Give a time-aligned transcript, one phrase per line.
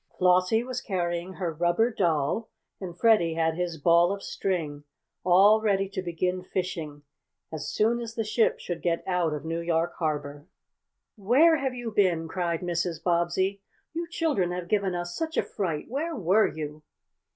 [0.17, 4.83] Flossie was carrying her rubber doll, and Freddie had his ball of string,
[5.23, 7.03] all ready to begin fishing
[7.53, 10.47] as soon as the ship should get out of New York Harbor.
[11.17, 13.03] "Where have you been?" cried Mrs.
[13.03, 13.61] Bobbsey.
[13.93, 15.85] "You children have given us such a fright!
[15.87, 16.81] Where were you?"